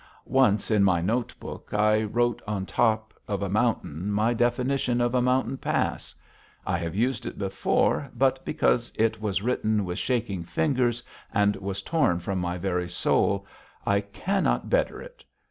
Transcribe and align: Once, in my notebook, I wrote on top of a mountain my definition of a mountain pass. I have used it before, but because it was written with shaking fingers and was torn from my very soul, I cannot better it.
Once, 0.25 0.71
in 0.71 0.83
my 0.83 0.99
notebook, 0.99 1.75
I 1.75 2.01
wrote 2.01 2.41
on 2.47 2.65
top 2.65 3.13
of 3.27 3.43
a 3.43 3.49
mountain 3.49 4.09
my 4.11 4.33
definition 4.33 4.99
of 4.99 5.13
a 5.13 5.21
mountain 5.21 5.59
pass. 5.59 6.15
I 6.65 6.79
have 6.79 6.95
used 6.95 7.27
it 7.27 7.37
before, 7.37 8.09
but 8.15 8.43
because 8.43 8.91
it 8.95 9.21
was 9.21 9.43
written 9.43 9.85
with 9.85 9.99
shaking 9.99 10.43
fingers 10.43 11.03
and 11.31 11.55
was 11.57 11.83
torn 11.83 12.17
from 12.19 12.39
my 12.39 12.57
very 12.57 12.89
soul, 12.89 13.45
I 13.85 14.01
cannot 14.01 14.71
better 14.71 15.03
it. 15.03 15.23